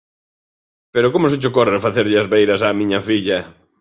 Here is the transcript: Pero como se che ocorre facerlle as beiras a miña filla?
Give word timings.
Pero 0.93 1.11
como 1.13 1.29
se 1.31 1.39
che 1.41 1.49
ocorre 1.51 1.83
facerlle 1.85 2.17
as 2.21 2.29
beiras 2.33 2.61
a 2.67 2.77
miña 2.79 2.99
filla? 3.07 3.39